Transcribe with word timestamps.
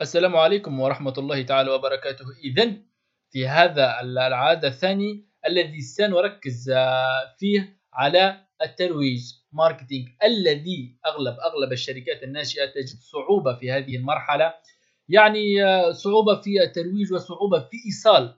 السلام 0.00 0.36
عليكم 0.36 0.80
ورحمة 0.80 1.14
الله 1.18 1.42
تعالى 1.42 1.70
وبركاته. 1.70 2.24
إذا 2.44 2.72
في 3.30 3.48
هذا 3.48 4.00
العاد 4.00 4.64
الثاني 4.64 5.26
الذي 5.46 5.80
سنركز 5.80 6.70
فيه 7.38 7.80
على 7.92 8.40
الترويج 8.62 9.20
marketing 9.52 10.08
الذي 10.24 10.98
أغلب 11.06 11.36
أغلب 11.40 11.72
الشركات 11.72 12.22
الناشئة 12.22 12.66
تجد 12.66 12.98
صعوبة 13.12 13.54
في 13.54 13.70
هذه 13.70 13.96
المرحلة. 13.96 14.54
يعني 15.08 15.42
صعوبة 15.92 16.40
في 16.40 16.62
الترويج 16.62 17.12
وصعوبة 17.12 17.58
في 17.60 17.76
إيصال 17.86 18.34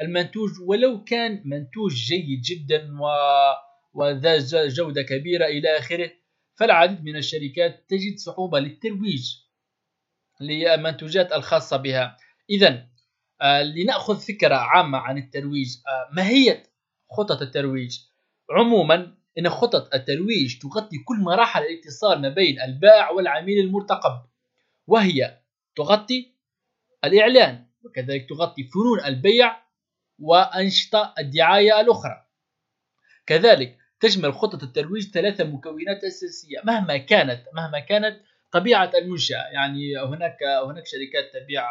المنتوج. 0.00 0.50
ولو 0.66 1.04
كان 1.04 1.42
منتوج 1.44 1.94
جيد 1.94 2.40
جدا 2.40 2.88
و 3.00 3.04
وذا 3.94 4.38
جودة 4.68 5.02
كبيرة 5.02 5.44
إلى 5.46 5.78
آخره 5.78 6.10
فالعديد 6.58 7.04
من 7.04 7.16
الشركات 7.16 7.84
تجد 7.88 8.16
صعوبة 8.16 8.58
للترويج. 8.58 9.41
للمنتوجات 10.40 11.32
الخاصة 11.32 11.76
بها. 11.76 12.16
إذا 12.50 12.86
آه، 13.42 13.62
لنأخذ 13.62 14.20
فكرة 14.20 14.54
عامة 14.54 14.98
عن 14.98 15.18
الترويج. 15.18 15.76
آه، 15.88 16.14
ماهية 16.14 16.62
خطط 17.10 17.42
الترويج؟ 17.42 17.98
عموما 18.50 19.14
إن 19.38 19.48
خطط 19.48 19.94
الترويج 19.94 20.58
تغطي 20.58 20.98
كل 20.98 21.16
مراحل 21.20 21.62
الاتصال 21.62 22.20
ما 22.20 22.28
بين 22.28 22.60
البائع 22.60 23.10
والعميل 23.10 23.58
المرتقب 23.58 24.22
وهي 24.86 25.38
تغطي 25.76 26.34
الإعلان 27.04 27.66
وكذلك 27.84 28.28
تغطي 28.28 28.64
فنون 28.64 29.04
البيع 29.04 29.62
وأنشطة 30.18 31.14
الدعاية 31.18 31.80
الأخرى. 31.80 32.26
كذلك 33.26 33.78
تشمل 34.00 34.34
خطة 34.34 34.64
الترويج 34.64 35.10
ثلاثة 35.10 35.44
مكونات 35.44 36.04
أساسية. 36.04 36.60
مهما 36.64 36.96
كانت 36.96 37.44
مهما 37.54 37.80
كانت 37.80 38.20
طبيعة 38.52 38.90
المنشاه 38.94 39.44
يعني 39.52 39.98
هناك 39.98 40.42
هناك 40.42 40.86
شركات 40.86 41.32
تبيع 41.32 41.64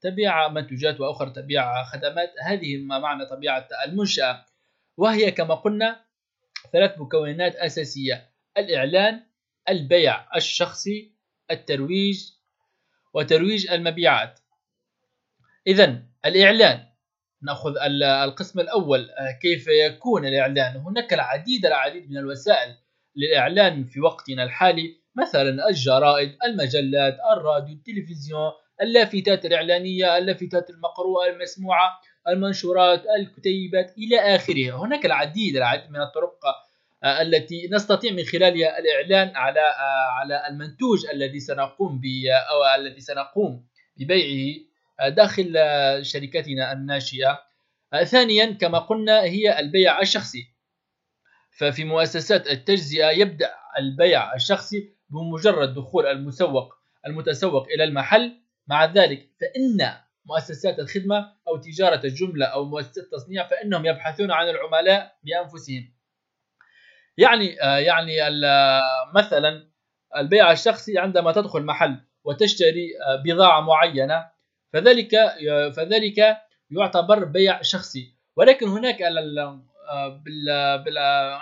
تبيع 0.00 0.48
منتوجات 0.48 1.00
وأخرى 1.00 1.30
تبيع 1.30 1.84
خدمات. 1.84 2.34
هذه 2.44 2.76
ما 2.76 2.98
معنى 2.98 3.26
طبيعة 3.26 3.68
المنشاه 3.86 4.44
وهي 4.96 5.30
كما 5.30 5.54
قلنا 5.54 6.04
ثلاث 6.72 6.98
مكونات 6.98 7.56
أساسية 7.56 8.30
الإعلان 8.58 9.22
البيع 9.68 10.36
الشخصي 10.36 11.12
الترويج 11.50 12.30
وترويج 13.14 13.70
المبيعات. 13.70 14.40
اذا 15.66 16.02
الإعلان 16.24 16.86
نأخذ 17.42 17.74
القسم 18.24 18.60
الأول 18.60 19.08
كيف 19.42 19.68
يكون 19.68 20.26
الإعلان؟ 20.26 20.76
هناك 20.76 21.12
العديد 21.12 21.66
العديد 21.66 22.10
من 22.10 22.18
الوسائل 22.18 22.76
للإعلان 23.16 23.84
في 23.84 24.00
وقتنا 24.00 24.44
الحالي. 24.44 25.00
مثلا 25.16 25.68
الجرائد 25.68 26.36
المجلات 26.44 27.16
الراديو 27.32 27.74
التلفزيون 27.74 28.52
اللافتات 28.82 29.46
الإعلانية 29.46 30.18
اللافتات 30.18 30.70
المقروءة 30.70 31.30
المسموعة 31.30 32.00
المنشورات 32.28 33.02
الكتيبات 33.18 33.94
إلى 33.98 34.36
آخره. 34.36 34.84
هناك 34.84 35.06
العديد 35.06 35.56
العديد 35.56 35.90
من 35.90 36.00
الطرق 36.00 36.38
آه، 37.04 37.22
التي 37.22 37.68
نستطيع 37.72 38.12
من 38.12 38.24
خلالها 38.24 38.78
الإعلان 38.78 39.36
على 39.36 39.60
آه، 39.60 40.10
على 40.10 40.48
المنتوج 40.48 41.06
الذي 41.06 41.40
سنقوم 41.40 42.00
ب 42.00 42.04
أو 42.50 42.80
الذي 42.80 43.00
سنقوم 43.00 43.66
ببيعه 43.96 44.56
آه، 45.00 45.08
داخل 45.08 45.54
شركتنا 46.02 46.72
الناشئة. 46.72 47.46
ثانيا 48.04 48.52
كما 48.52 48.78
قلنا 48.78 49.22
هي 49.22 49.58
البيع 49.58 50.00
الشخصي. 50.00 50.56
ففي 51.58 51.84
مؤسسات 51.84 52.46
التجزئة 52.46 53.10
يبدأ 53.10 53.54
البيع 53.78 54.34
الشخصي 54.34 54.95
بمجرد 55.10 55.74
دخول 55.74 56.06
المسوق 56.06 56.74
المتسوق 57.06 57.66
إلى 57.74 57.84
المحل. 57.84 58.46
مع 58.68 58.84
ذلك 58.84 59.30
فإن 59.40 59.92
مؤسسات 60.24 60.78
الخدمة 60.78 61.32
أو 61.48 61.56
تجارة 61.56 62.00
الجملة 62.06 62.46
أو 62.46 62.64
مؤسسات 62.64 63.04
التصنيع 63.04 63.46
فإنهم 63.46 63.86
يبحثون 63.86 64.30
عن 64.30 64.48
العملاء 64.48 65.16
بأنفسهم. 65.22 65.92
يعني 67.18 67.62
آه، 67.62 67.78
يعني 67.78 68.16
مثلا 69.14 69.70
البيع 70.16 70.52
الشخصي 70.52 70.98
عندما 70.98 71.32
تدخل 71.32 71.62
محل 71.62 72.00
وتشتري 72.24 72.88
آه، 73.06 73.22
بضاعة 73.24 73.60
معينة 73.60 74.30
فذلك 74.72 75.14
آه، 75.14 75.70
فذلك 75.70 76.36
يعتبر 76.70 77.24
بيع 77.24 77.62
شخصي. 77.62 78.16
ولكن 78.36 78.68
هناك 78.68 79.02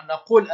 نقول 0.08 0.48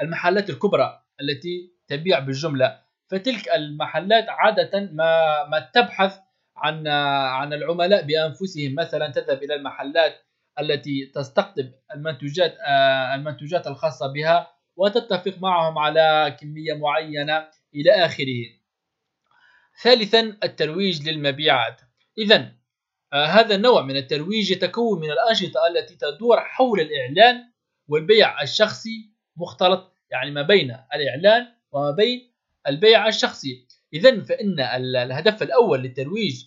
المحلات 0.00 0.50
الكبرى 0.50 1.02
التي 1.20 1.77
تبيع 1.88 2.18
بالجملة 2.18 2.80
فتلك 3.08 3.48
المحلات 3.48 4.28
عادة 4.28 4.80
ما 4.92 5.44
ما 5.44 5.70
تبحث 5.74 6.18
عن 6.56 6.88
عن 7.28 7.52
العملاء 7.52 8.02
بأنفسهم 8.02 8.74
مثلا 8.74 9.12
تذهب 9.12 9.42
إلى 9.42 9.54
المحلات 9.54 10.14
التي 10.60 11.12
تستقطب 11.14 11.72
المنتوجات 11.94 12.56
المنتوجات 13.14 13.66
الخاصة 13.66 14.12
بها 14.12 14.50
وتتفق 14.76 15.34
معهم 15.38 15.78
على 15.78 16.36
كمية 16.40 16.74
معينة 16.74 17.48
إلى 17.74 17.90
آخره. 17.90 18.44
ثالثا 19.82 20.36
الترويج 20.44 21.08
للمبيعات. 21.08 21.80
اذا 22.18 22.52
هذا 23.14 23.54
النوع 23.54 23.82
من 23.82 23.96
الترويج 23.96 24.50
يتكون 24.50 25.00
من 25.00 25.10
الأنشطة 25.10 25.60
التي 25.66 25.96
تدور 25.96 26.40
حول 26.40 26.80
الإعلان 26.80 27.52
والبيع 27.88 28.42
الشخصي 28.42 29.10
مختلط 29.36 29.92
يعني 30.10 30.30
ما 30.30 30.42
بين 30.42 30.76
الإعلان 30.94 31.57
وما 31.72 31.90
بين 31.90 32.32
البيع 32.68 33.08
الشخصي. 33.08 33.66
إذا 33.94 34.24
فإن 34.24 34.60
الهدف 34.96 35.42
الأول 35.42 35.82
للترويج 35.82 36.44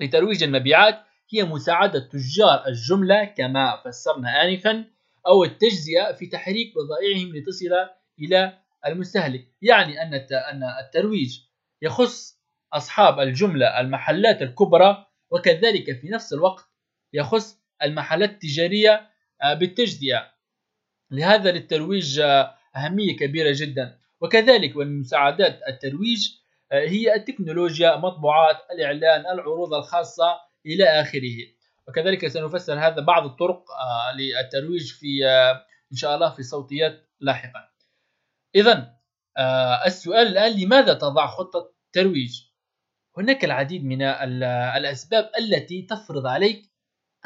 لترويج 0.00 0.42
المبيعات 0.42 1.04
هي 1.32 1.44
مساعدة 1.44 1.98
تجار 1.98 2.66
الجملة 2.66 3.24
كما 3.24 3.82
فسرنا 3.84 4.44
آنفا 4.44 4.84
أو 5.26 5.44
التجزئة 5.44 6.12
في 6.12 6.26
تحريك 6.26 6.72
بضائعهم 6.74 7.36
لتصل 7.36 7.88
إلى 8.18 8.58
المستهلك. 8.86 9.48
يعني 9.62 10.02
أن 10.02 10.14
أن 10.32 10.62
الترويج 10.84 11.40
يخص 11.82 12.38
أصحاب 12.72 13.20
الجملة 13.20 13.80
المحلات 13.80 14.42
الكبرى 14.42 15.06
وكذلك 15.30 16.00
في 16.00 16.08
نفس 16.08 16.32
الوقت 16.32 16.64
يخص 17.12 17.58
المحلات 17.82 18.30
التجارية 18.30 19.10
آه، 19.42 19.54
بالتجزئة. 19.54 20.30
لهذا 21.10 21.52
للترويج 21.52 22.18
آه، 22.20 22.54
أهمية 22.76 23.16
كبيرة 23.16 23.52
جدا. 23.56 23.98
وكذلك 24.24 24.76
من 24.76 25.00
مساعدات 25.00 25.60
الترويج 25.68 26.30
آه، 26.72 26.88
هي 26.88 27.14
التكنولوجيا 27.14 27.96
مطبوعات 27.96 28.56
الإعلان 28.72 29.20
العروض 29.20 29.74
الخاصة 29.74 30.40
إلى 30.66 30.84
آخره. 30.84 31.36
وكذلك 31.88 32.26
سنفسر 32.26 32.78
هذا 32.78 33.00
بعض 33.00 33.24
الطرق 33.24 33.64
آه، 33.70 34.16
للترويج 34.16 34.92
في 34.92 35.26
آه، 35.26 35.66
إن 35.92 35.96
شاء 35.96 36.14
الله 36.14 36.30
في 36.30 36.42
صوتيات 36.42 37.10
لاحقا 37.20 37.68
إذا 38.54 38.94
السؤال 39.86 40.26
الآن 40.26 40.60
لماذا 40.60 40.94
تضع 40.94 41.26
خطة 41.26 41.74
ترويج 41.92 42.42
هناك 43.18 43.44
العديد 43.44 43.84
من 43.84 44.02
الأسباب 44.76 45.30
التي 45.38 45.82
تفرض 45.82 46.26
عليك 46.26 46.72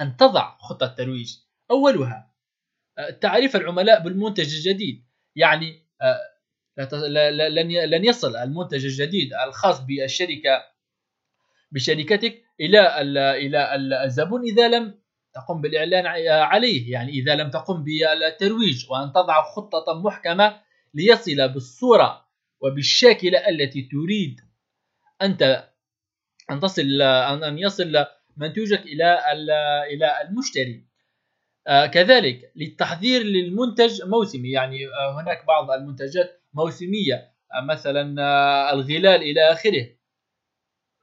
أن 0.00 0.16
تضع 0.16 0.58
خطة 0.58 0.86
ترويج 0.86 1.36
أولها 1.70 2.34
تعريف 3.20 3.56
العملاء 3.56 4.02
بالمنتج 4.02 4.54
الجديد. 4.54 5.06
يعني 5.36 5.88
لن 7.86 8.04
يصل 8.04 8.36
المنتج 8.36 8.84
الجديد 8.84 9.34
الخاص 9.34 9.80
بالشركة 9.80 10.64
بشركتك 11.72 12.42
إلى 12.60 13.00
إلى 13.36 13.74
الزبون 14.04 14.42
إذا 14.42 14.68
لم 14.68 14.94
تقم 15.34 15.60
بالإعلان 15.60 16.06
عليه. 16.28 16.92
يعني 16.92 17.12
إذا 17.12 17.34
لم 17.34 17.50
تقم 17.50 17.84
بالترويج 17.84 18.90
وأن 18.90 19.12
تضع 19.12 19.42
خطة 19.42 20.02
محكمة 20.02 20.60
ليصل 20.94 21.48
بالصورة 21.48 22.28
وبالشاكلة 22.60 23.48
التي 23.48 23.88
تريد 23.92 24.40
انت 25.22 25.68
أن 26.50 26.60
تصل 26.60 27.02
ان 27.02 27.58
يصل 27.58 28.06
منتوجك 28.36 28.82
إلى 28.82 29.18
إلى 29.92 30.22
المشتري. 30.22 30.88
آه، 31.66 31.86
كذلك 31.86 32.52
للتحضير 32.56 33.22
للمنتج 33.22 34.02
موسمي. 34.02 34.50
يعني 34.50 34.86
آه، 34.86 35.22
هناك 35.22 35.46
بعض 35.46 35.70
المنتجات 35.70 36.42
موسمية. 36.58 37.32
آه، 37.54 37.64
مثلا 37.64 38.02
الغلال 38.72 39.22
إلى 39.22 39.52
آخره. 39.52 39.86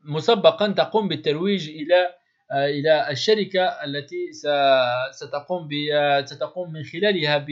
مسبقا 0.03 0.67
تقوم 0.71 1.07
بالترويج 1.07 1.69
إلى 1.69 2.15
إلى 2.51 3.09
الشركة 3.11 3.63
التي 3.63 4.31
ستقوم 5.11 5.69
ستقوم 6.25 6.73
من 6.73 6.83
خلالها 6.83 7.45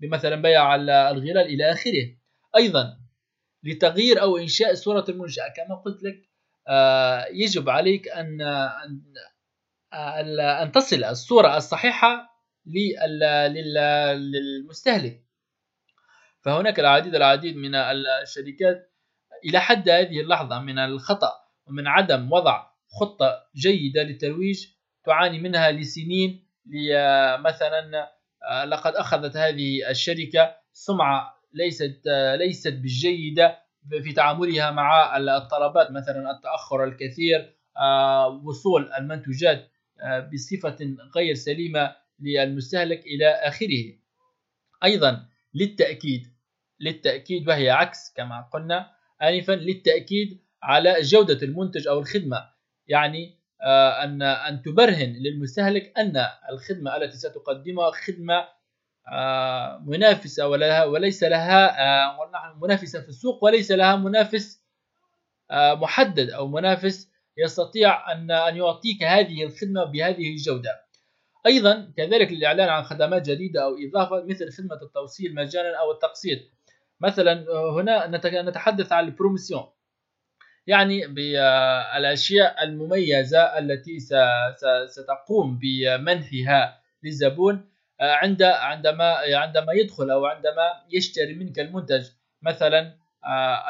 بمثلا 0.00 0.36
بيع 0.36 0.74
الغلال 1.10 1.46
إلى 1.46 1.72
آخره. 1.72 2.16
أيضا 2.56 2.98
لتغيير 3.64 4.22
أو 4.22 4.36
إنشاء 4.36 4.74
صورة 4.74 5.04
المنشأة. 5.08 5.48
كما 5.56 5.74
قلت 5.84 6.02
لك 6.02 6.28
يجب 7.32 7.68
عليك 7.68 8.08
أن 8.08 8.40
أن 10.62 10.72
تصل 10.72 11.04
الصورة 11.04 11.56
الصحيحة 11.56 12.30
للمستهلك. 14.16 15.29
فهناك 16.42 16.80
العديد 16.80 17.14
العديد 17.14 17.56
من 17.56 17.74
الشركات 17.74 18.90
إلى 19.44 19.60
حد 19.60 19.88
هذه 19.88 20.20
اللحظة 20.20 20.60
من 20.60 20.78
الخطأ 20.78 21.32
ومن 21.66 21.86
عدم 21.86 22.32
وضع 22.32 22.66
خطة 23.00 23.46
جيدة 23.56 24.02
للترويج 24.02 24.66
تعاني 25.04 25.38
منها 25.38 25.70
لسنين 25.70 26.46
مثلا 27.38 28.10
آه، 28.42 28.64
لقد 28.64 28.92
أخذت 28.94 29.36
هذه 29.36 29.90
الشركة 29.90 30.56
سمعة 30.72 31.40
ليست 31.52 32.02
آه، 32.08 32.36
ليست 32.36 32.72
بالجيدة 32.72 33.58
في 34.02 34.12
تعاملها 34.12 34.70
مع 34.70 35.16
الطلبات 35.16 35.90
مثلا 35.90 36.30
التأخر 36.30 36.84
الكثير 36.84 37.56
آه، 37.76 38.28
وصول 38.44 38.92
المنتوجات 38.92 39.70
بصفة 40.32 40.78
غير 41.16 41.34
سليمة 41.34 41.96
للمستهلك 42.20 43.06
إلى 43.06 43.26
آخره. 43.26 43.98
أيضا 44.84 45.26
للتأكيد 45.54 46.26
للتأكيد 46.80 47.48
وهي 47.48 47.70
عكس 47.70 48.12
كما 48.16 48.48
قلنا 48.52 48.90
آنفا 49.22 49.52
للتأكيد 49.52 50.40
على 50.62 51.00
جودة 51.00 51.38
المنتج 51.42 51.88
أو 51.88 51.98
الخدمة 51.98 52.50
يعني 52.86 53.40
آه، 53.62 54.04
أن 54.04 54.22
أن 54.22 54.62
تبرهن 54.62 55.12
للمستهلك 55.12 55.98
أن 55.98 56.26
الخدمة 56.50 56.96
التي 56.96 57.16
ستقدمها 57.16 57.90
خدمة 57.90 58.48
آه، 59.12 59.82
منافسة 59.86 60.48
ولها 60.48 60.84
وليس 60.84 61.22
لها 61.22 61.82
آه، 62.08 62.56
منافسة 62.62 63.00
في 63.00 63.08
السوق 63.08 63.44
وليس 63.44 63.70
لها 63.70 63.96
منافس 63.96 64.60
محدد 65.52 66.30
أو 66.30 66.48
منافس 66.48 67.10
يستطيع 67.36 68.12
أن 68.12 68.30
أن 68.30 68.56
يعطيك 68.56 69.02
هذه 69.02 69.44
الخدمة 69.44 69.84
بهذه 69.84 70.30
الجودة. 70.32 70.84
أيضا 71.46 71.92
كذلك 71.96 72.30
الإعلان 72.30 72.68
عن 72.68 72.82
خدمات 72.82 73.30
جديدة 73.30 73.64
أو 73.64 73.76
إضافة 73.78 74.24
مثل 74.24 74.52
خدمة 74.52 74.82
التوصيل 74.82 75.34
مجانا 75.34 75.76
أو 75.80 75.92
التقسيط. 75.92 76.38
مثلا 77.00 77.46
هنا 77.80 78.06
نتحدث 78.42 78.92
عن 78.92 79.04
البروموسيون 79.04 79.64
يعني 80.66 81.06
بالاشياء 81.06 82.64
المميزة 82.64 83.58
التي 83.58 83.98
ستقوم 84.88 85.58
بمنحها 85.58 86.80
للزبون 87.02 87.70
آه، 88.00 88.12
عند 88.12 88.42
عندما 88.42 89.14
عندما 89.34 89.72
يدخل 89.72 90.10
أو 90.10 90.26
عندما 90.26 90.82
يشتري 90.90 91.34
منك 91.34 91.58
المنتج. 91.58 92.06
مثلا 92.42 92.94
آه، 93.24 93.64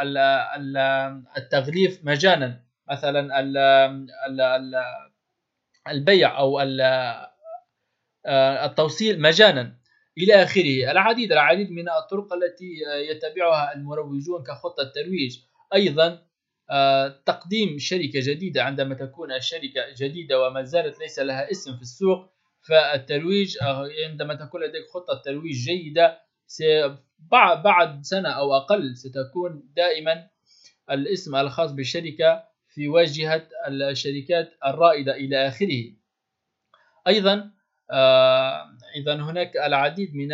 التغليف 1.37 2.05
مجانا. 2.05 2.65
مثلا 2.91 3.41
البيع 5.89 6.39
أو 6.39 6.61
آه، 6.61 7.31
التوصيل 8.67 9.21
مجانا. 9.21 9.80
إلى 10.23 10.43
آخره. 10.43 10.91
العديد 10.91 11.33
العديد 11.33 11.71
من 11.71 11.89
الطرق 11.89 12.33
التي 12.33 12.71
يتبعها 13.11 13.75
المروجون 13.75 14.43
كخطه 14.43 14.85
ترويج 14.95 15.39
أيضا 15.75 16.23
آه، 16.71 17.09
تقديم 17.27 17.79
شركة 17.79 18.21
جديدة. 18.23 18.63
عندما 18.63 18.95
تكون 18.95 19.33
الشركة 19.33 19.81
جديدة 19.99 20.43
وما 20.47 20.63
زالت 20.63 20.99
ليس 21.01 21.19
لها 21.19 21.51
اسم 21.51 21.77
في 21.77 21.83
السوق 21.83 22.31
فالترويج 22.69 23.57
آه، 23.63 23.89
عندما 24.09 24.35
تكون 24.35 24.63
لديك 24.63 24.87
خطة 24.95 25.23
ترويج 25.25 25.57
جيدة 25.57 26.19
بعد 27.65 28.03
سنة 28.03 28.29
أو 28.29 28.55
أقل 28.55 28.97
ستكون 28.97 29.69
دائما 29.77 30.27
الاسم 30.91 31.37
الخاص 31.37 31.73
بالشركة 31.73 32.45
في 32.69 32.89
واجهة 32.89 33.49
الشركات 33.69 34.53
الرائدة 34.67 35.17
إلى 35.17 35.49
آخره. 35.49 35.85
أيضا 37.07 37.51
آه، 37.93 38.65
هناك 39.07 39.57
العديد 39.57 40.15
من 40.15 40.33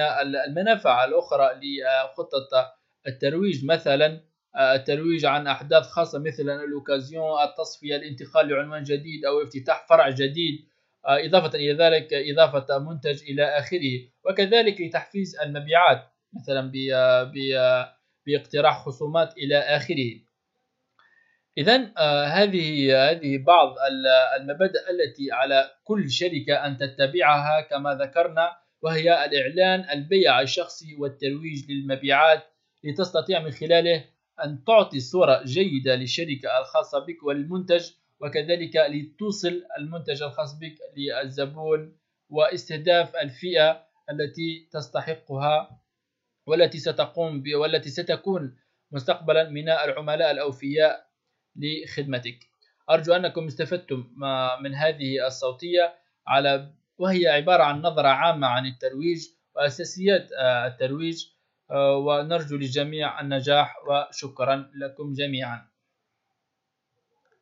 المنافع 0.49 1.05
الأخرى 1.05 1.51
لخطة 1.63 2.73
الترويج. 3.07 3.65
مثلا 3.65 4.21
الترويج 4.59 5.25
عن 5.25 5.47
أحداث 5.47 5.87
خاصة 5.87 6.19
مثل 6.19 6.43
الأوكازيون 6.43 7.43
التصفية 7.43 7.97
الانتقال 7.97 8.49
لعنوان 8.49 8.83
جديد 8.83 9.25
أو 9.25 9.43
افتتاح 9.43 9.87
فرع 9.89 10.11
جديد 10.11 10.69
آه، 11.07 11.27
إضافة 11.27 11.59
إلى 11.59 11.73
ذلك 11.73 12.09
إضافة 12.13 12.79
منتج 12.79 13.23
إلى 13.23 13.45
آخره. 13.45 14.09
وكذلك 14.25 14.81
لتحفيز 14.81 15.37
المبيعات 15.41 16.03
مثلا 16.33 16.73
باقتراح 18.27 18.85
خصومات 18.85 19.35
إلى 19.39 19.59
آخره. 19.59 20.26
إذا 21.59 21.93
آه، 21.99 22.25
هذه 22.25 22.97
هذه 23.11 23.39
بعض 23.39 23.75
المبادئ 24.41 24.91
التي 24.91 25.33
على 25.33 25.71
كل 25.85 26.11
شركة 26.11 26.67
أن 26.67 26.77
تتبعها 26.77 27.61
كما 27.61 27.95
ذكرنا 27.95 28.57
وهي 28.83 29.25
الإعلان 29.25 29.91
البيع 29.91 30.41
الشخصي 30.41 30.97
والترويج 30.99 31.71
للمبيعات 31.71 32.43
لتستطيع 32.85 33.41
من 33.41 33.51
خلاله 33.51 34.05
أن 34.45 34.65
تعطي 34.65 35.01
صورة 35.01 35.43
جيدة 35.45 35.95
للشركة 35.95 36.59
الخاصة 36.61 36.99
بك 36.99 37.23
وللمنتج 37.23 37.91
وكذلك 38.21 38.77
لتوصل 38.77 39.63
المنتج 39.79 40.23
الخاص 40.23 40.59
بك 40.59 40.75
للزبون 40.97 41.97
واستهداف 42.31 43.17
الفئة 43.17 43.87
التي 44.11 44.69
تستحقها 44.73 45.81
والتي 46.47 46.79
ستقوم 46.79 47.43
والتي 47.55 47.91
ستكون 47.91 48.57
مستقبلا 48.93 49.49
من 49.49 49.69
العملاء 49.69 50.31
الأوفياء 50.31 51.06
لخدمتك. 51.59 52.39
أرجو 52.91 53.13
أنكم 53.13 53.47
استفدتم 53.47 54.07
من 54.63 54.75
هذه 54.75 55.27
الصوتية 55.27 55.95
على 56.27 56.71
وهي 56.99 57.27
عبارة 57.29 57.63
عن 57.63 57.83
نظرة 57.83 58.09
عامة 58.09 58.47
عن 58.47 58.67
الترويج 58.67 59.27
وأساسيات 59.57 60.29
الترويج 60.67 61.25
ونرجو 62.07 62.57
للجميع 62.57 63.21
النجاح 63.21 63.77
وشكرا 63.89 64.71
لكم 64.75 65.13
جميعا. 65.13 65.69